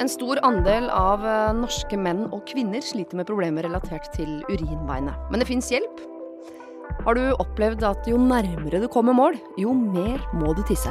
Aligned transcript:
En 0.00 0.08
stor 0.08 0.38
andel 0.42 0.86
av 0.88 1.24
eh, 1.28 1.50
norske 1.52 1.96
menn 2.00 2.22
og 2.32 2.46
kvinner 2.48 2.80
sliter 2.80 3.18
med 3.18 3.26
problemer 3.28 3.66
relatert 3.66 4.06
til 4.14 4.38
urinveiene. 4.48 5.12
Men 5.28 5.42
det 5.42 5.46
fins 5.50 5.66
hjelp. 5.68 5.98
Har 7.04 7.18
du 7.18 7.34
opplevd 7.34 7.82
at 7.84 8.06
jo 8.08 8.16
nærmere 8.16 8.78
du 8.80 8.86
kommer 8.88 9.12
mål, 9.12 9.34
jo 9.60 9.74
mer 9.76 10.22
må 10.32 10.54
du 10.56 10.62
tisse? 10.64 10.88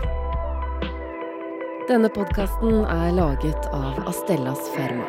Denne 1.89 2.11
podkasten 2.13 2.83
er 2.85 3.15
laget 3.17 3.65
av 3.73 3.97
Astellas 4.11 4.69
Pharma. 4.75 5.07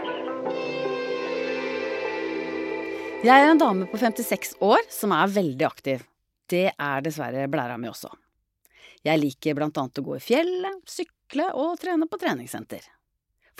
Jeg 3.21 3.35
er 3.35 3.51
en 3.51 3.61
dame 3.61 3.89
på 3.91 4.01
56 4.01 4.55
år 4.65 4.87
som 4.89 5.13
er 5.13 5.35
veldig 5.35 5.67
aktiv. 5.69 6.07
Det 6.49 6.71
er 6.73 7.05
dessverre 7.05 7.45
blæra 7.53 7.77
mi 7.77 7.93
også. 7.93 8.09
Jeg 9.05 9.21
liker 9.21 9.61
blant 9.61 9.77
annet 9.77 10.01
å 10.01 10.07
gå 10.09 10.17
i 10.17 10.25
fjellet, 10.25 10.81
sykle 10.89 11.51
og 11.53 11.77
trene 11.85 12.09
på 12.09 12.21
treningssenter. 12.25 12.89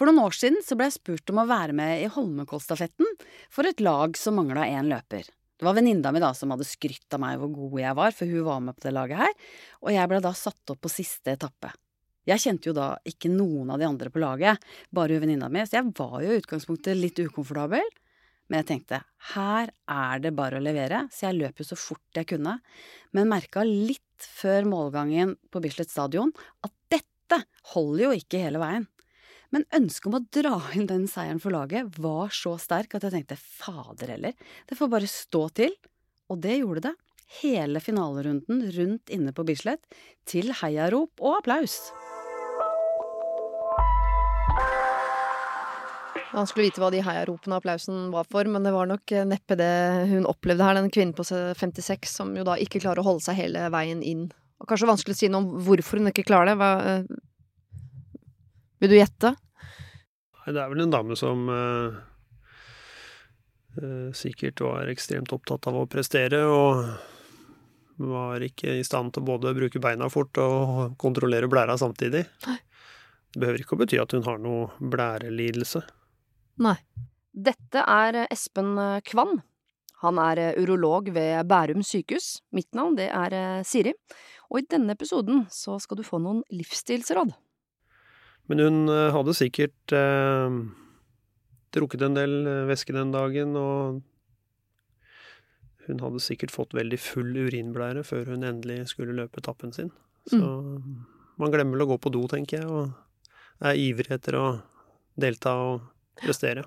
For 0.01 0.09
noen 0.09 0.23
år 0.25 0.33
siden 0.33 0.63
så 0.65 0.79
ble 0.81 0.87
jeg 0.89 0.95
spurt 0.95 1.29
om 1.29 1.43
å 1.43 1.45
være 1.45 1.75
med 1.77 2.01
i 2.01 2.07
Holmenkollstafetten 2.09 3.05
for 3.53 3.69
et 3.69 3.83
lag 3.85 4.15
som 4.17 4.39
mangla 4.39 4.63
én 4.65 4.87
løper. 4.89 5.27
Det 5.29 5.67
var 5.67 5.75
venninna 5.77 6.09
mi 6.09 6.23
da 6.23 6.31
som 6.33 6.55
hadde 6.55 6.65
skrytt 6.65 7.13
av 7.13 7.21
meg 7.21 7.37
hvor 7.37 7.51
god 7.53 7.75
jeg 7.83 7.97
var, 7.99 8.15
for 8.17 8.33
hun 8.33 8.47
var 8.47 8.63
med 8.65 8.79
på 8.79 8.87
det 8.87 8.95
laget 8.97 9.19
her, 9.21 9.35
og 9.85 9.91
jeg 9.93 10.09
ble 10.09 10.21
da 10.25 10.31
satt 10.33 10.73
opp 10.73 10.79
på 10.81 10.89
siste 10.89 11.35
etappe. 11.37 11.69
Jeg 12.31 12.41
kjente 12.41 12.71
jo 12.71 12.73
da 12.79 12.87
ikke 13.05 13.29
noen 13.29 13.75
av 13.75 13.83
de 13.83 13.85
andre 13.91 14.09
på 14.15 14.23
laget, 14.23 14.65
bare 14.89 15.19
hun 15.19 15.21
venninna 15.27 15.51
mi, 15.53 15.67
så 15.69 15.77
jeg 15.77 15.93
var 15.99 16.15
jo 16.25 16.31
i 16.33 16.39
utgangspunktet 16.41 16.97
litt 16.97 17.21
ukomfortabel. 17.21 17.93
Men 18.49 18.63
jeg 18.63 18.69
tenkte 18.71 19.03
her 19.35 19.69
er 19.85 20.23
det 20.25 20.33
bare 20.39 20.57
å 20.57 20.65
levere, 20.65 21.03
så 21.13 21.27
jeg 21.27 21.43
løp 21.43 21.61
jo 21.61 21.67
så 21.75 21.77
fort 21.77 22.17
jeg 22.17 22.31
kunne, 22.31 22.57
men 23.13 23.29
merka 23.29 23.67
litt 23.69 24.31
før 24.41 24.65
målgangen 24.73 25.37
på 25.53 25.61
Bislett 25.61 25.93
stadion 25.93 26.33
at 26.65 26.73
dette 26.89 27.43
holder 27.75 28.07
jo 28.07 28.17
ikke 28.17 28.41
hele 28.47 28.65
veien. 28.65 28.89
Men 29.51 29.67
ønsket 29.75 30.07
om 30.07 30.19
å 30.19 30.25
dra 30.31 30.57
inn 30.79 30.87
den 30.87 31.07
seieren 31.11 31.41
for 31.43 31.55
laget 31.55 31.99
var 31.99 32.31
så 32.35 32.55
sterk 32.63 32.95
at 32.95 33.07
jeg 33.07 33.17
tenkte 33.17 33.39
fader 33.39 34.15
heller, 34.15 34.35
det 34.71 34.79
får 34.79 34.91
bare 34.93 35.11
stå 35.11 35.47
til. 35.59 35.75
Og 36.31 36.39
det 36.43 36.61
gjorde 36.61 36.85
det. 36.91 36.95
Hele 37.41 37.83
finalerunden 37.83 38.63
rundt 38.75 39.11
inne 39.11 39.35
på 39.35 39.45
Bislett, 39.47 39.83
til 40.27 40.51
heiarop 40.63 41.23
og 41.23 41.41
applaus. 41.41 41.79
Han 46.31 46.47
skulle 46.47 46.69
vite 46.69 46.79
hva 46.83 46.93
de 46.95 47.03
heiaropene 47.03 47.57
og 47.57 47.59
applausen 47.59 48.11
var 48.15 48.27
for, 48.31 48.47
men 48.47 48.63
det 48.67 48.71
var 48.75 48.87
nok 48.87 49.15
eh, 49.15 49.27
neppe 49.27 49.57
det 49.59 49.71
hun 50.13 50.29
opplevde 50.31 50.67
her, 50.67 50.79
den 50.79 50.93
kvinnen 50.95 51.15
på 51.17 51.27
56 51.27 52.07
som 52.07 52.31
jo 52.39 52.47
da 52.47 52.55
ikke 52.55 52.83
klarer 52.83 53.03
å 53.03 53.09
holde 53.09 53.25
seg 53.25 53.39
hele 53.41 53.67
veien 53.75 54.05
inn. 54.07 54.29
Og 54.63 54.69
kanskje 54.71 54.91
vanskelig 54.91 55.17
å 55.17 55.19
si 55.19 55.31
noe 55.31 55.43
om 55.43 55.65
hvorfor 55.67 55.99
hun 55.99 56.13
ikke 56.13 56.27
klarer 56.29 56.55
det. 56.55 57.19
Eh, 58.81 58.89
vil 58.89 58.91
du 58.91 58.97
gjette? 58.97 59.35
Det 60.47 60.59
er 60.59 60.71
vel 60.71 60.81
en 60.81 60.91
dame 60.93 61.17
som 61.17 61.49
uh, 61.49 61.97
uh, 63.77 64.13
sikkert 64.17 64.61
var 64.65 64.89
ekstremt 64.89 65.33
opptatt 65.33 65.69
av 65.69 65.77
å 65.77 65.87
prestere, 65.87 66.41
og 66.49 66.87
var 68.01 68.41
ikke 68.41 68.79
i 68.81 68.85
stand 68.85 69.13
til 69.13 69.23
både 69.23 69.51
å 69.51 69.55
bruke 69.55 69.83
beina 69.83 70.09
fort 70.09 70.41
og 70.41 70.97
kontrollere 70.99 71.49
blæra 71.49 71.77
samtidig. 71.79 72.25
Nei. 72.47 72.57
Det 73.31 73.39
behøver 73.39 73.63
ikke 73.63 73.77
å 73.77 73.81
bety 73.83 74.01
at 74.01 74.17
hun 74.17 74.25
har 74.25 74.41
noe 74.41 74.71
blærelidelse. 74.81 75.85
Nei. 76.65 76.79
Dette 77.31 77.85
er 77.85 78.25
Espen 78.25 78.73
Kvann. 79.07 79.43
Han 80.01 80.19
er 80.19 80.57
urolog 80.59 81.13
ved 81.15 81.45
Bærum 81.47 81.85
sykehus. 81.87 82.41
Mitt 82.57 82.73
navn 82.75 82.97
det 82.99 83.07
er 83.13 83.63
Siri, 83.63 83.93
og 84.49 84.65
i 84.65 84.67
denne 84.67 84.97
episoden 84.97 85.45
så 85.53 85.77
skal 85.79 86.01
du 86.01 86.05
få 86.09 86.19
noen 86.25 86.43
livsstilsråd. 86.51 87.37
Men 88.49 88.63
hun 88.65 88.79
eh, 88.93 89.11
hadde 89.15 89.37
sikkert 89.37 89.95
eh, 89.95 90.55
drukket 91.77 92.07
en 92.07 92.17
del 92.19 92.39
eh, 92.47 92.65
væske 92.71 92.95
den 92.97 93.13
dagen, 93.15 93.55
og 93.59 94.01
hun 95.87 96.03
hadde 96.05 96.23
sikkert 96.23 96.55
fått 96.55 96.75
veldig 96.77 96.99
full 97.03 97.31
urinblære 97.47 98.05
før 98.07 98.33
hun 98.35 98.47
endelig 98.47 98.91
skulle 98.95 99.17
løpe 99.17 99.43
etappen 99.43 99.75
sin. 99.75 99.93
Så 100.31 100.41
mm. 100.41 100.99
man 101.41 101.55
glemmer 101.55 101.83
å 101.83 101.89
gå 101.93 102.01
på 102.03 102.13
do, 102.15 102.27
tenker 102.31 102.63
jeg, 102.63 102.69
og 102.69 103.65
er 103.65 103.81
ivrig 103.81 104.13
etter 104.15 104.39
å 104.39 104.45
delta 105.21 105.57
og 105.61 105.89
prestere. 106.21 106.65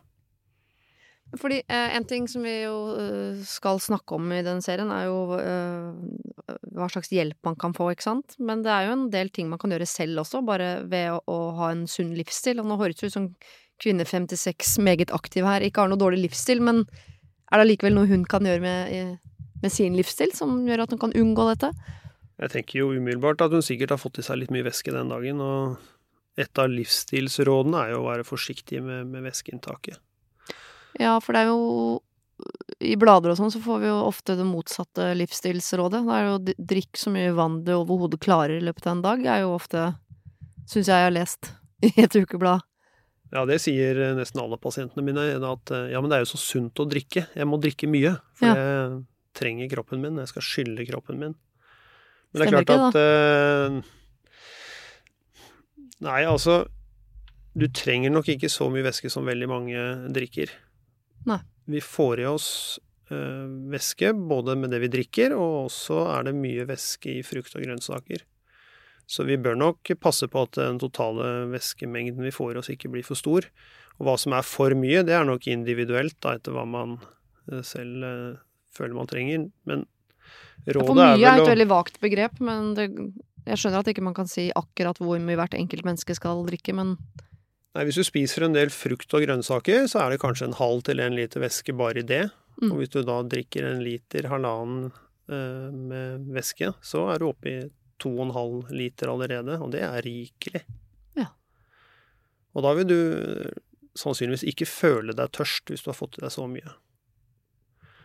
Fordi 1.39 1.61
eh, 1.65 1.95
En 1.97 2.05
ting 2.05 2.27
som 2.29 2.43
vi 2.45 2.53
jo 2.63 2.75
uh, 2.93 3.39
skal 3.47 3.81
snakke 3.81 4.17
om 4.17 4.31
i 4.35 4.43
den 4.45 4.61
serien, 4.61 4.91
er 4.93 5.07
jo 5.07 5.37
eh, 5.39 6.53
hva 6.75 6.89
slags 6.91 7.09
hjelp 7.13 7.39
man 7.47 7.57
kan 7.59 7.73
få, 7.73 7.89
ikke 7.93 8.05
sant. 8.05 8.37
Men 8.37 8.61
det 8.65 8.73
er 8.73 8.87
jo 8.87 8.97
en 8.97 9.07
del 9.13 9.31
ting 9.33 9.49
man 9.49 9.61
kan 9.61 9.73
gjøre 9.73 9.89
selv 9.89 10.23
også, 10.23 10.43
bare 10.45 10.75
ved 10.89 11.09
å, 11.15 11.21
å 11.29 11.39
ha 11.57 11.71
en 11.73 11.87
sunn 11.89 12.13
livsstil. 12.17 12.61
Og 12.61 12.69
nå 12.69 12.77
høres 12.81 12.99
det 12.99 13.09
ut 13.09 13.17
som 13.17 13.31
kvinne 13.81 14.05
56, 14.05 14.77
meget 14.85 15.13
aktiv 15.15 15.47
her, 15.49 15.65
ikke 15.65 15.83
har 15.83 15.91
noe 15.91 16.01
dårlig 16.01 16.27
livsstil, 16.27 16.61
men 16.63 16.83
er 16.83 17.59
det 17.59 17.65
allikevel 17.65 17.97
noe 17.97 18.09
hun 18.09 18.23
kan 18.29 18.45
gjøre 18.47 18.61
med, 18.63 19.17
med 19.61 19.73
sin 19.73 19.97
livsstil 19.97 20.31
som 20.37 20.61
gjør 20.69 20.85
at 20.85 20.93
hun 20.93 21.01
kan 21.01 21.17
unngå 21.17 21.49
dette? 21.49 21.73
Jeg 22.41 22.53
tenker 22.53 22.79
jo 22.79 22.93
umiddelbart 22.93 23.43
at 23.45 23.53
hun 23.53 23.65
sikkert 23.65 23.93
har 23.95 24.01
fått 24.01 24.21
i 24.21 24.25
seg 24.25 24.39
litt 24.39 24.53
mye 24.53 24.65
væske 24.65 24.93
den 24.93 25.11
dagen, 25.11 25.41
og 25.43 26.39
et 26.39 26.61
av 26.61 26.71
livsstilsrådene 26.71 27.81
er 27.81 27.93
jo 27.93 28.01
å 28.01 28.07
være 28.07 28.25
forsiktig 28.25 28.81
med, 28.85 29.09
med 29.09 29.25
væskeinntaket. 29.27 29.99
Ja, 31.01 31.17
for 31.23 31.35
det 31.35 31.43
er 31.43 31.51
jo 31.51 32.01
I 32.83 32.95
blader 32.99 33.33
og 33.33 33.39
sånn 33.39 33.53
så 33.53 33.61
får 33.63 33.81
vi 33.81 33.89
jo 33.89 33.97
ofte 34.05 34.35
det 34.37 34.45
motsatte 34.47 35.11
livsstilsrådet. 35.17 36.03
Det 36.05 36.17
er 36.19 36.29
jo 36.29 36.57
drikk 36.73 36.99
så 36.99 37.13
mye 37.13 37.33
vann 37.37 37.61
du 37.65 37.73
overhodet 37.77 38.21
klarer 38.23 38.57
i 38.57 38.65
løpet 38.65 38.89
av 38.89 38.97
en 38.97 39.05
dag, 39.05 39.25
er 39.25 39.43
jo 39.45 39.55
ofte 39.57 39.91
Syns 40.63 40.87
jeg 40.87 40.95
jeg 40.95 41.09
har 41.09 41.11
lest 41.11 41.49
i 41.83 41.89
et 41.99 42.13
ukeblad. 42.15 42.63
Ja, 43.33 43.41
det 43.49 43.57
sier 43.59 43.97
nesten 44.15 44.39
alle 44.39 44.55
pasientene 44.61 45.03
mine, 45.03 45.25
at 45.49 45.71
ja, 45.91 45.99
men 45.99 46.07
det 46.07 46.15
er 46.15 46.23
jo 46.23 46.29
så 46.31 46.39
sunt 46.39 46.79
å 46.79 46.85
drikke. 46.87 47.25
Jeg 47.35 47.49
må 47.49 47.57
drikke 47.59 47.89
mye, 47.91 48.13
for 48.37 48.47
ja. 48.47 48.53
jeg 48.55 49.01
trenger 49.35 49.71
kroppen 49.73 49.99
min. 50.03 50.21
Jeg 50.21 50.31
skal 50.31 50.45
skylde 50.45 50.85
kroppen 50.87 51.19
min. 51.19 51.33
Men 52.33 52.41
det 52.41 52.47
er 52.47 52.53
klart 52.53 52.69
ikke, 52.69 52.87
at 52.87 52.95
uh, 52.97 53.91
Nei, 56.03 56.21
altså 56.25 56.63
Du 57.53 57.67
trenger 57.69 58.09
nok 58.09 58.31
ikke 58.33 58.49
så 58.49 58.65
mye 58.73 58.85
væske 58.87 59.11
som 59.13 59.27
veldig 59.29 59.49
mange 59.49 59.83
drikker. 60.15 60.53
Nei. 61.29 61.39
Vi 61.71 61.79
får 61.83 62.23
i 62.23 62.27
oss 62.27 62.49
uh, 63.11 63.47
væske 63.71 64.11
både 64.13 64.57
med 64.59 64.73
det 64.73 64.81
vi 64.83 64.91
drikker, 64.97 65.35
og 65.37 65.69
også 65.69 66.03
er 66.17 66.29
det 66.29 66.35
mye 66.37 66.67
væske 66.69 67.19
i 67.19 67.23
frukt 67.25 67.55
og 67.55 67.65
grønnsaker. 67.65 68.25
Så 69.09 69.25
vi 69.27 69.37
bør 69.37 69.57
nok 69.59 69.93
passe 70.01 70.29
på 70.31 70.45
at 70.45 70.55
den 70.59 70.79
totale 70.79 71.49
væskemengden 71.51 72.23
vi 72.23 72.31
får 72.33 72.53
i 72.53 72.61
oss, 72.61 72.71
ikke 72.71 72.91
blir 72.91 73.05
for 73.07 73.19
stor. 73.19 73.47
Og 73.99 74.07
hva 74.07 74.15
som 74.19 74.35
er 74.35 74.45
for 74.47 74.73
mye, 74.79 75.03
det 75.05 75.15
er 75.15 75.27
nok 75.27 75.47
individuelt, 75.51 76.15
da, 76.23 76.37
etter 76.37 76.55
hva 76.55 76.63
man 76.67 76.95
øh, 77.51 77.61
selv 77.67 78.07
uh, 78.07 78.39
føler 78.73 78.97
man 78.97 79.11
trenger. 79.11 79.49
Men 79.69 79.85
rådet 80.65 80.71
er 80.71 80.79
vel 80.79 80.81
å 80.81 80.87
For 80.87 81.01
mye 81.03 81.29
er 81.29 81.43
et 81.43 81.51
veldig 81.51 81.69
vagt 81.69 81.99
begrep, 82.03 82.39
men 82.43 82.73
det, 82.79 82.87
jeg 83.43 83.59
skjønner 83.59 83.83
at 83.83 83.91
ikke 83.91 84.05
man 84.05 84.15
kan 84.17 84.29
si 84.31 84.47
akkurat 84.55 84.99
hvor 85.03 85.19
mye 85.21 85.37
hvert 85.39 85.57
enkelt 85.59 85.85
menneske 85.87 86.15
skal 86.17 86.45
drikke, 86.47 86.75
men 86.77 86.95
Nei, 87.73 87.85
Hvis 87.87 87.97
du 87.97 88.05
spiser 88.05 88.45
en 88.45 88.53
del 88.53 88.69
frukt 88.73 89.13
og 89.17 89.23
grønnsaker, 89.25 89.87
så 89.89 90.03
er 90.03 90.13
det 90.13 90.21
kanskje 90.21 90.51
en 90.51 90.59
halv 90.59 90.83
til 90.85 91.01
en 91.01 91.15
liter 91.17 91.41
væske 91.41 91.73
bare 91.77 92.03
i 92.03 92.07
det. 92.07 92.27
Mm. 92.61 92.69
Og 92.69 92.81
hvis 92.81 92.93
du 92.93 92.99
da 93.01 93.17
drikker 93.25 93.65
en 93.65 93.81
liter, 93.81 94.29
halvannen 94.29 94.91
eh, 95.25 95.69
med 95.73 96.27
væske, 96.35 96.69
så 96.85 97.07
er 97.13 97.21
du 97.21 97.31
oppe 97.31 97.49
i 97.49 97.57
to 98.03 98.11
og 98.13 98.27
en 98.27 98.35
halv 98.35 98.73
liter 98.73 99.09
allerede, 99.09 99.57
og 99.57 99.71
det 99.73 99.81
er 99.87 100.05
rikelig. 100.05 100.61
Ja. 101.17 101.31
Og 102.53 102.65
da 102.65 102.73
vil 102.77 102.89
du 102.89 102.99
sannsynligvis 103.97 104.45
ikke 104.49 104.69
føle 104.69 105.13
deg 105.17 105.33
tørst 105.33 105.69
hvis 105.69 105.85
du 105.85 105.91
har 105.91 105.97
fått 105.97 106.19
i 106.19 106.23
deg 106.25 106.33
så 106.33 106.45
mye. 106.49 106.75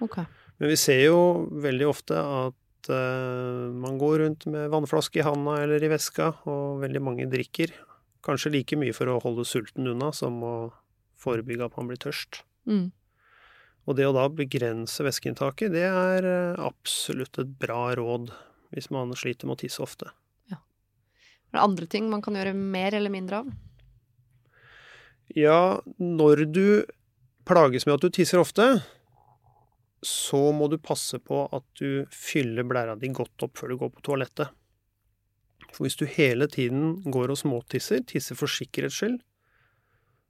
Okay. 0.05 0.25
Men 0.59 0.73
vi 0.73 0.79
ser 0.81 1.03
jo 1.03 1.21
veldig 1.65 1.89
ofte 1.89 2.17
at 2.17 2.91
eh, 2.93 3.69
man 3.85 4.01
går 4.01 4.23
rundt 4.25 4.49
med 4.51 4.71
vannflaske 4.73 5.21
i 5.21 5.27
handa 5.27 5.59
eller 5.65 5.85
i 5.85 5.93
veska, 5.93 6.33
og 6.49 6.81
veldig 6.85 7.05
mange 7.05 7.29
drikker. 7.31 7.75
Kanskje 8.27 8.53
like 8.53 8.79
mye 8.79 8.95
for 8.97 9.11
å 9.11 9.21
holde 9.23 9.47
sulten 9.47 9.89
unna 9.91 10.11
som 10.17 10.41
å 10.45 10.55
forebygge 11.19 11.69
at 11.69 11.77
man 11.79 11.91
blir 11.91 12.01
tørst. 12.03 12.43
Mm. 12.69 12.91
Og 13.89 13.97
det 13.97 14.05
å 14.05 14.13
da 14.13 14.27
begrense 14.29 15.05
væskeinntaket, 15.07 15.73
det 15.73 15.87
er 15.89 16.27
eh, 16.29 16.61
absolutt 16.61 17.41
et 17.41 17.55
bra 17.61 17.95
råd 17.97 18.33
hvis 18.75 18.91
man 18.93 19.15
sliter 19.17 19.49
med 19.49 19.57
å 19.57 19.63
tisse 19.63 19.81
ofte. 19.81 20.11
Ja. 20.53 20.61
Er 21.49 21.57
det 21.57 21.65
andre 21.65 21.89
ting 21.89 22.11
man 22.13 22.23
kan 22.25 22.37
gjøre 22.37 22.53
mer 22.53 22.97
eller 22.99 23.13
mindre 23.15 23.41
av? 23.41 23.49
Ja, 25.37 25.81
når 25.97 26.45
du 26.53 26.69
plages 27.49 27.87
med 27.89 27.97
at 27.97 28.05
du 28.05 28.13
tisser 28.13 28.41
ofte, 28.41 28.69
så 30.05 30.41
må 30.53 30.69
du 30.69 30.77
passe 30.79 31.19
på 31.19 31.47
at 31.53 31.65
du 31.81 32.05
fyller 32.13 32.67
blæra 32.69 32.95
di 32.97 33.11
godt 33.15 33.49
opp 33.49 33.59
før 33.59 33.73
du 33.73 33.81
går 33.81 33.93
på 33.97 34.05
toalettet. 34.11 34.53
For 35.73 35.85
hvis 35.85 35.99
du 36.01 36.07
hele 36.09 36.49
tiden 36.51 36.97
går 37.13 37.33
og 37.35 37.41
småtisser, 37.41 38.05
tisser 38.09 38.39
for 38.39 38.51
sikkerhets 38.51 39.01
skyld, 39.01 39.19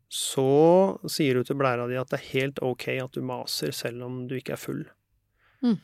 så 0.08 0.48
sier 1.10 1.36
du 1.36 1.44
til 1.44 1.58
blæra 1.60 1.84
di 1.88 1.98
at 2.00 2.08
det 2.08 2.18
er 2.18 2.30
helt 2.32 2.62
ok 2.64 2.86
at 2.96 3.12
du 3.12 3.20
maser 3.28 3.74
selv 3.76 4.06
om 4.06 4.22
du 4.28 4.38
ikke 4.38 4.54
er 4.56 4.60
full. 4.60 4.86
Mm. 5.64 5.76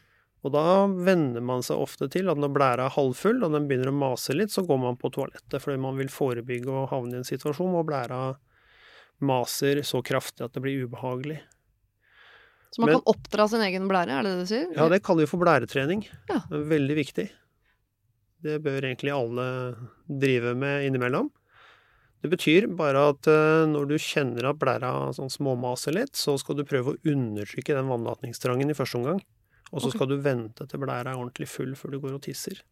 Og 0.45 0.53
da 0.53 0.63
venner 1.07 1.45
man 1.45 1.63
seg 1.65 1.81
ofte 1.81 2.09
til 2.13 2.29
at 2.33 2.41
når 2.41 2.53
blæra 2.53 2.89
er 2.89 2.97
halvfull 2.97 3.45
og 3.45 3.53
den 3.55 3.69
begynner 3.69 3.93
å 3.93 3.97
mase 3.97 4.37
litt, 4.37 4.53
så 4.53 4.65
går 4.67 4.81
man 4.81 4.99
på 5.01 5.11
toalettet 5.13 5.61
fordi 5.61 5.81
man 5.81 5.97
vil 6.01 6.11
forebygge 6.13 6.73
å 6.73 6.87
havne 6.91 7.17
i 7.17 7.21
en 7.23 7.29
situasjon 7.29 7.73
hvor 7.73 7.87
blæra 7.89 8.21
maser 9.25 9.81
så 9.87 10.03
kraftig 10.05 10.45
at 10.45 10.57
det 10.57 10.65
blir 10.65 10.85
ubehagelig. 10.89 11.39
Så 12.75 12.83
man 12.83 12.91
Men- 12.91 13.01
kan 13.01 13.15
oppdra 13.15 13.49
sin 13.49 13.61
egen 13.63 13.89
blære, 13.89 14.11
er 14.11 14.23
det 14.27 14.33
det 14.35 14.41
du 14.41 14.51
sier? 14.51 14.67
Ja, 14.75 14.89
det 14.89 15.03
kaller 15.05 15.25
vi 15.25 15.31
for 15.31 15.39
blæretrening. 15.39 16.09
Ja. 16.29 16.41
Veldig 16.51 16.97
viktig. 16.97 17.31
Det 18.45 18.59
bør 18.65 18.85
egentlig 18.85 19.15
alle 19.15 19.47
drive 20.05 20.53
med 20.59 20.89
innimellom. 20.89 21.31
Det 22.25 22.31
betyr 22.33 22.71
bare 22.73 23.03
at 23.11 23.29
eh, 23.29 23.67
når 23.69 23.89
du 23.91 23.99
kjenner 24.01 24.47
at 24.49 24.61
blæra 24.61 24.91
sånn 25.17 25.33
småmaser 25.33 25.93
litt, 25.97 26.15
så 26.17 26.39
skal 26.41 26.57
du 26.57 26.63
prøve 26.65 26.95
å 26.95 27.11
undertrykke 27.13 27.77
den 27.77 27.91
vannlatningstrangen 27.91 28.73
i 28.73 28.77
første 28.77 29.01
omgang. 29.01 29.19
Og 29.73 29.83
så 29.83 29.91
okay. 29.91 29.99
skal 29.99 30.09
du 30.09 30.23
vente 30.25 30.65
til 30.71 30.81
blæra 30.81 31.13
er 31.13 31.19
ordentlig 31.19 31.51
full 31.53 31.75
før 31.77 31.93
du 31.93 31.99
går 32.01 32.17
og 32.17 32.23
tisser. 32.25 32.63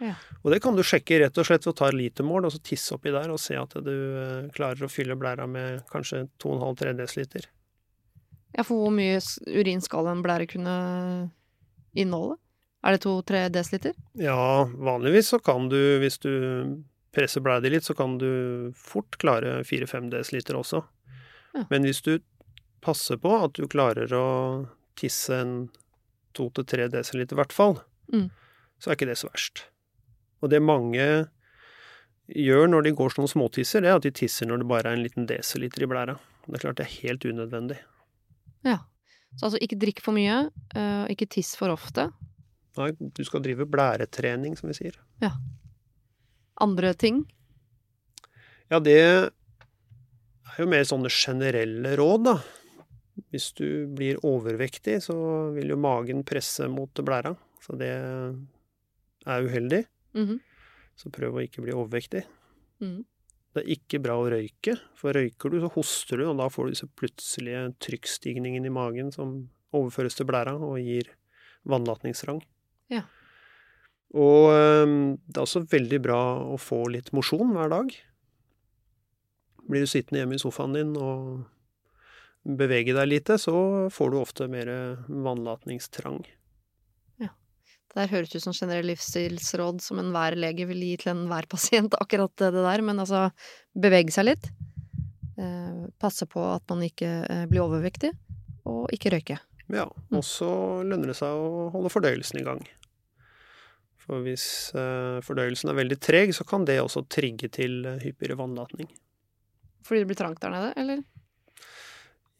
Ja. 0.00 0.14
Og 0.40 0.52
det 0.52 0.60
kan 0.64 0.76
du 0.76 0.82
sjekke 0.84 1.20
rett 1.20 1.40
og 1.40 1.48
slett 1.48 1.64
ved 1.64 1.74
å 1.74 1.78
ta 1.80 1.88
litermål 1.92 2.48
og 2.48 2.54
så 2.54 2.60
tisse 2.64 2.96
oppi 2.96 3.12
der 3.12 3.32
og 3.32 3.40
se 3.40 3.56
at 3.60 3.76
du 3.84 3.92
eh, 3.92 4.50
klarer 4.56 4.84
å 4.84 4.92
fylle 4.92 5.16
blæra 5.20 5.48
med 5.48 5.84
kanskje 5.92 6.26
2,5-3 6.40 6.94
dl. 6.98 7.48
Ja, 8.56 8.64
for 8.64 8.80
hvor 8.80 8.92
mye 8.92 9.20
urin 9.48 9.80
skal 9.84 10.08
en 10.10 10.24
blære 10.24 10.48
kunne 10.50 10.76
inneholde? 11.92 12.40
Er 12.84 12.96
det 12.96 13.02
to-tre 13.04 13.48
desiliter? 13.52 13.92
Ja, 14.16 14.64
vanligvis 14.72 15.28
så 15.34 15.38
kan 15.44 15.68
du, 15.68 15.76
hvis 16.00 16.16
du 16.22 16.30
presser 17.12 17.42
blæra 17.44 17.60
di 17.60 17.68
litt, 17.74 17.84
så 17.84 17.94
kan 17.98 18.16
du 18.18 18.72
fort 18.78 19.18
klare 19.20 19.58
fire-fem 19.68 20.08
desiliter 20.12 20.56
også. 20.56 20.80
Ja. 21.54 21.64
Men 21.70 21.84
hvis 21.84 22.00
du 22.06 22.18
passer 22.80 23.18
på 23.20 23.34
at 23.44 23.52
du 23.58 23.66
klarer 23.68 24.08
å 24.16 24.24
tisse 24.96 25.34
en 25.42 25.52
to-tre 26.32 26.86
desiliter, 26.88 27.34
i 27.36 27.40
hvert 27.42 27.52
fall, 27.52 27.80
Mm. 28.12 28.30
så 28.80 28.90
er 28.90 28.96
ikke 28.96 29.06
det 29.06 29.18
så 29.18 29.28
verst. 29.28 29.64
Og 30.42 30.50
det 30.50 30.62
mange 30.62 31.28
gjør 32.30 32.66
når 32.70 32.82
de 32.86 32.92
går 32.96 33.10
sånne 33.14 33.28
småtisser, 33.30 33.82
det 33.82 33.90
er 33.90 33.96
at 34.00 34.02
de 34.06 34.10
tisser 34.10 34.46
når 34.48 34.62
det 34.62 34.68
bare 34.70 34.86
er 34.90 34.96
en 34.96 35.04
liten 35.04 35.26
desiliter 35.26 35.82
i 35.84 35.86
blæra. 35.90 36.16
Det 36.46 36.56
er 36.56 36.64
klart 36.64 36.76
det 36.80 36.86
er 36.86 36.96
helt 37.02 37.24
unødvendig. 37.24 37.78
Ja. 38.64 38.78
Så 39.36 39.46
altså 39.46 39.60
ikke 39.62 39.78
drikk 39.78 40.00
for 40.02 40.12
mye, 40.16 40.50
eh, 40.74 41.06
ikke 41.12 41.28
tiss 41.30 41.54
for 41.56 41.68
ofte. 41.70 42.08
Nei, 42.78 42.92
du 42.98 43.22
skal 43.26 43.42
drive 43.44 43.66
blæretrening, 43.66 44.54
som 44.58 44.70
vi 44.70 44.76
sier. 44.78 44.96
Ja. 45.22 45.32
Andre 46.60 46.92
ting. 46.94 47.24
Ja, 48.70 48.78
det 48.78 48.98
er 49.00 49.30
jo 50.60 50.68
mer 50.70 50.86
sånne 50.86 51.10
generelle 51.10 51.96
råd, 51.98 52.26
da. 52.28 52.36
Hvis 53.30 53.50
du 53.58 53.86
blir 53.90 54.20
overvektig, 54.26 55.00
så 55.04 55.16
vil 55.56 55.74
jo 55.74 55.80
magen 55.80 56.22
presse 56.26 56.68
mot 56.70 57.02
blæra. 57.04 57.34
Så 57.60 57.76
det 57.78 57.90
er 57.90 59.48
uheldig. 59.48 59.84
Mhm. 60.16 60.38
Så 61.00 61.10
prøv 61.12 61.38
å 61.38 61.42
ikke 61.42 61.64
bli 61.64 61.72
overvektig. 61.72 62.22
Mm. 62.80 63.04
Det 63.50 63.62
er 63.64 63.72
ikke 63.74 63.98
bra 64.04 64.14
å 64.20 64.28
røyke, 64.30 64.76
for 64.94 65.16
røyker 65.16 65.50
du, 65.50 65.58
så 65.62 65.70
hoster 65.74 66.20
du, 66.20 66.28
og 66.30 66.36
da 66.38 66.46
får 66.52 66.68
du 66.68 66.74
disse 66.74 66.88
plutselige 67.00 67.62
trykkstigningen 67.82 68.68
i 68.68 68.72
magen 68.72 69.10
som 69.14 69.48
overføres 69.74 70.14
til 70.18 70.28
blæra 70.28 70.54
og 70.54 70.78
gir 70.78 71.08
vannlatningstrang. 71.66 72.42
Ja. 72.90 73.04
Og 74.10 74.50
det 74.50 75.38
er 75.38 75.44
også 75.44 75.62
veldig 75.70 76.00
bra 76.02 76.20
å 76.50 76.56
få 76.58 76.82
litt 76.90 77.12
mosjon 77.14 77.52
hver 77.54 77.70
dag. 77.70 77.92
Blir 79.70 79.86
du 79.86 79.90
sittende 79.90 80.24
hjemme 80.24 80.34
i 80.34 80.42
sofaen 80.42 80.74
din 80.74 80.90
og 80.98 81.44
bevege 82.42 82.96
deg 82.96 83.06
lite, 83.06 83.36
så 83.38 83.54
får 83.94 84.10
du 84.10 84.18
ofte 84.18 84.50
mer 84.50 84.72
vannlatningstrang. 85.06 86.24
Det 87.90 88.04
der 88.04 88.12
høres 88.12 88.34
ut 88.36 88.44
som 88.44 88.54
generell 88.54 88.86
livsstilsråd 88.86 89.80
som 89.82 89.98
enhver 89.98 90.36
lege 90.38 90.62
vil 90.68 90.78
gi 90.84 90.92
til 91.02 91.10
enhver 91.10 91.48
pasient, 91.50 91.96
akkurat 92.02 92.30
det 92.38 92.52
der. 92.54 92.84
Men 92.86 93.02
altså, 93.02 93.28
bevege 93.74 94.14
seg 94.14 94.28
litt. 94.30 94.50
Eh, 95.40 95.88
passe 95.98 96.28
på 96.30 96.44
at 96.52 96.62
man 96.70 96.84
ikke 96.86 97.10
eh, 97.26 97.46
blir 97.50 97.64
overvektig, 97.64 98.12
og 98.70 98.92
ikke 98.94 99.10
røyke. 99.16 99.40
Ja, 99.74 99.88
og 99.90 100.22
så 100.26 100.50
lønner 100.86 101.10
det 101.10 101.18
seg 101.18 101.34
å 101.34 101.66
holde 101.74 101.90
fordøyelsen 101.90 102.40
i 102.40 102.46
gang. 102.46 102.62
For 104.00 104.24
hvis 104.24 104.44
eh, 104.78 105.20
fordøyelsen 105.24 105.70
er 105.70 105.78
veldig 105.78 106.00
treg, 106.02 106.34
så 106.36 106.46
kan 106.48 106.64
det 106.68 106.80
også 106.80 107.04
trigge 107.12 107.50
til 107.52 107.84
hyppigere 108.00 108.38
vannlatning. 108.40 108.88
Fordi 109.86 110.02
det 110.02 110.10
blir 110.10 110.18
trangt 110.18 110.42
der 110.42 110.52
nede, 110.54 110.72
eller? 110.80 111.02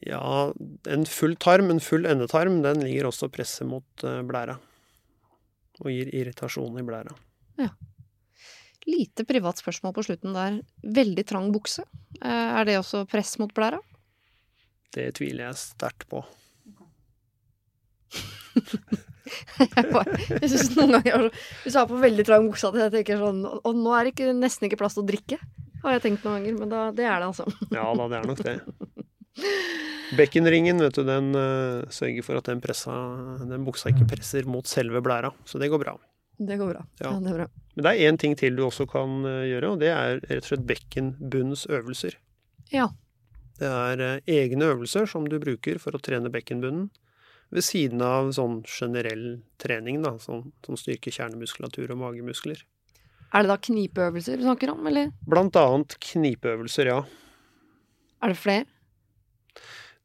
Ja, 0.01 0.53
en 0.89 1.05
full 1.05 1.35
tarm, 1.37 1.69
en 1.69 1.79
full 1.83 2.07
endetarm, 2.09 2.61
den 2.65 2.81
ligger 2.81 3.11
også 3.11 3.29
presset 3.33 3.67
mot 3.69 4.05
eh, 4.07 4.21
blæra. 4.25 4.57
Og 5.81 5.89
gir 5.93 6.09
irritasjon 6.09 6.79
i 6.81 6.85
blæra. 6.85 7.13
Ja. 7.61 7.69
Lite 8.89 9.25
privat 9.29 9.61
spørsmål 9.61 9.93
på 9.93 10.05
slutten 10.07 10.33
der. 10.33 10.57
Veldig 10.81 11.25
trang 11.29 11.51
bukse. 11.53 11.85
Eh, 12.17 12.49
er 12.57 12.65
det 12.65 12.79
også 12.79 13.05
press 13.09 13.37
mot 13.41 13.53
blæra? 13.53 13.81
Det 14.91 15.05
tviler 15.21 15.51
jeg 15.51 15.61
sterkt 15.61 16.09
på. 16.09 16.25
Jeg, 19.61 19.85
bare, 19.93 20.17
jeg 20.41 20.49
synes 20.51 20.71
noen 20.75 20.97
ganger 20.97 21.13
er 21.17 21.27
Hvis 21.63 21.75
du 21.75 21.79
har 21.79 21.89
på 21.89 21.99
veldig 22.01 22.25
trang 22.27 22.47
buksa 22.49 22.71
til 22.73 22.83
jeg 22.83 22.93
tenker 22.95 23.21
sånn 23.21 23.39
Og 23.47 23.77
nå 23.77 23.93
er 23.95 24.07
det 24.07 24.13
ikke, 24.15 24.33
nesten 24.35 24.67
ikke 24.67 24.79
plass 24.81 24.97
til 24.97 25.05
å 25.05 25.07
drikke. 25.07 25.37
Har 25.85 25.95
jeg 25.95 26.03
tenkt 26.03 26.25
noen 26.25 26.41
ganger, 26.41 26.57
men 26.59 26.73
da, 26.73 26.81
det 26.95 27.07
er 27.07 27.21
det 27.21 27.29
altså. 27.31 27.47
Ja 27.77 27.87
da, 27.97 28.07
det 28.11 28.19
er 28.19 28.29
nok 28.29 28.43
det. 28.45 28.57
Bekkenringen, 30.19 30.81
vet 30.83 30.97
du, 30.97 31.05
den 31.07 31.31
uh, 31.37 31.87
sørger 31.93 32.25
for 32.27 32.41
at 32.41 32.49
den, 32.51 32.59
pressa, 32.63 32.93
den 33.47 33.63
buksa 33.63 33.93
ikke 33.93 34.09
presser 34.11 34.47
mot 34.49 34.67
selve 34.67 34.99
blæra. 35.03 35.31
Så 35.47 35.61
det 35.61 35.71
går 35.71 35.79
bra. 35.85 35.95
Det 36.41 36.57
går 36.59 36.73
bra. 36.73 36.81
Ja. 36.99 37.13
Ja, 37.13 37.19
det 37.21 37.31
er 37.31 37.37
bra. 37.39 37.47
Men 37.75 37.85
det 37.85 37.91
er 37.91 38.09
én 38.09 38.17
ting 38.19 38.35
til 38.35 38.57
du 38.57 38.65
også 38.65 38.87
kan 38.89 39.21
eh, 39.29 39.45
gjøre, 39.53 39.69
og 39.71 39.79
det 39.83 39.91
er 39.93 40.19
rett 40.25 40.43
og 40.43 40.49
slett 40.49 40.65
bekkenbunnsøvelser. 40.67 42.17
Ja. 42.73 42.89
Det 43.61 43.69
er 43.69 44.03
eh, 44.07 44.33
egne 44.41 44.71
øvelser 44.73 45.07
som 45.09 45.27
du 45.29 45.37
bruker 45.41 45.79
for 45.81 45.95
å 45.95 46.01
trene 46.03 46.31
bekkenbunnen, 46.33 46.89
ved 47.51 47.63
siden 47.67 48.01
av 48.05 48.31
sånn 48.35 48.61
generell 48.67 49.41
trening, 49.61 50.01
da, 50.05 50.11
som, 50.23 50.51
som 50.65 50.77
styrker 50.79 51.11
kjernemuskulatur 51.15 51.91
og 51.91 51.99
magemuskler. 52.01 52.59
Er 53.31 53.39
det 53.43 53.51
da 53.51 53.57
knipeøvelser 53.63 54.39
du 54.39 54.43
snakker 54.47 54.67
om, 54.73 54.81
eller 54.87 55.05
Blant 55.27 55.55
annet 55.59 55.91
knipeøvelser, 56.03 56.85
ja. 56.91 56.99
er 58.21 58.27
det 58.33 58.39
flere? 58.39 58.65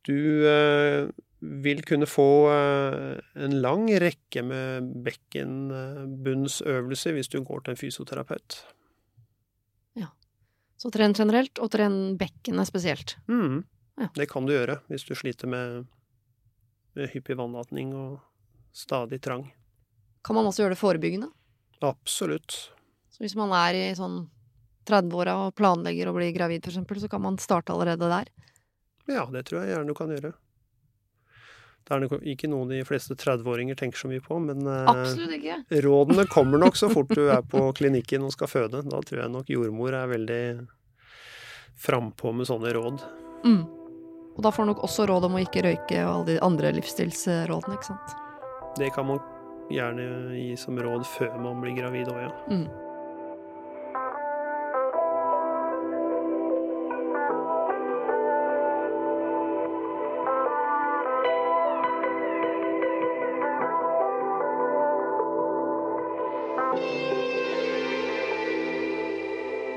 Du 0.06 0.18
eh, 0.46 1.08
vil 1.40 1.82
kunne 1.86 2.06
få 2.06 2.50
eh, 2.52 3.18
en 3.46 3.62
lang 3.62 3.98
rekke 4.02 4.42
med 4.46 4.82
bekkenbunnsøvelser 5.06 7.12
hvis 7.16 7.28
du 7.32 7.40
går 7.42 7.60
til 7.64 7.70
en 7.74 7.80
fysioterapeut. 7.80 8.50
Ja. 9.98 10.08
Så 10.78 10.90
tren 10.94 11.14
generelt, 11.18 11.58
og 11.58 11.70
tren 11.74 12.16
bekkenet 12.20 12.66
spesielt. 12.70 13.08
Mm. 13.26 13.64
Ja. 13.96 14.06
Det 14.14 14.26
kan 14.30 14.46
du 14.46 14.52
gjøre 14.54 14.76
hvis 14.90 15.06
du 15.08 15.14
sliter 15.16 15.46
med, 15.50 15.86
med 16.96 17.12
hyppig 17.12 17.36
vannlatning 17.38 17.92
og 17.96 18.18
stadig 18.76 19.20
trang. 19.24 19.46
Kan 20.24 20.38
man 20.38 20.48
også 20.48 20.64
gjøre 20.64 20.74
det 20.74 20.80
forebyggende? 20.80 21.28
Absolutt. 21.84 22.56
Så 23.12 23.22
hvis 23.24 23.36
man 23.38 23.52
er 23.56 23.76
i 23.76 23.84
sånn 23.96 24.24
30-åra 24.86 25.36
og 25.46 25.54
planlegger 25.58 26.10
å 26.10 26.16
bli 26.16 26.32
gravid, 26.34 26.66
eksempel, 26.66 27.00
så 27.02 27.10
kan 27.10 27.22
man 27.24 27.38
starte 27.42 27.74
allerede 27.74 28.10
der. 28.10 28.32
Ja, 29.06 29.26
det 29.30 29.46
tror 29.46 29.62
jeg 29.62 29.74
gjerne 29.74 29.90
du 29.92 29.96
kan 29.98 30.12
gjøre. 30.12 30.32
Det 31.86 31.94
er 31.94 32.30
ikke 32.32 32.48
noe 32.50 32.66
de 32.66 32.80
fleste 32.86 33.14
30-åringer 33.14 33.78
tenker 33.78 34.00
så 34.00 34.08
mye 34.10 34.22
på, 34.22 34.40
men 34.42 34.66
eh, 34.66 35.76
rådene 35.84 36.24
kommer 36.26 36.58
nok 36.58 36.78
så 36.78 36.88
fort 36.90 37.12
du 37.14 37.28
er 37.30 37.44
på 37.46 37.68
klinikken 37.78 38.26
og 38.26 38.34
skal 38.34 38.50
føde. 38.50 38.82
Da 38.82 39.02
tror 39.06 39.22
jeg 39.22 39.30
nok 39.30 39.52
jordmor 39.52 39.94
er 39.94 40.10
veldig 40.10 40.42
frampå 41.78 42.32
med 42.34 42.48
sånne 42.50 42.72
råd. 42.74 43.04
Mm. 43.46 43.62
Og 44.36 44.42
da 44.44 44.52
får 44.52 44.62
du 44.62 44.72
nok 44.72 44.82
også 44.84 45.06
råd 45.08 45.24
om 45.30 45.38
å 45.38 45.44
ikke 45.44 45.64
røyke 45.64 46.02
og 46.04 46.12
alle 46.12 46.26
de 46.34 46.40
andre 46.44 46.72
livsstilsrådene, 46.76 47.78
ikke 47.78 47.88
sant. 47.88 48.16
Det 48.76 48.92
kan 48.92 49.08
man 49.08 49.22
gjerne 49.72 50.36
gi 50.36 50.50
som 50.60 50.76
råd 50.76 51.06
før 51.16 51.38
man 51.40 51.62
blir 51.64 51.78
gravid 51.78 52.12
òg, 52.12 52.26
ja. 52.28 52.34
Mm. 52.52 52.66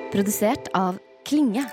Produsert 0.10 0.68
av 0.76 0.98
Klinge. 1.24 1.64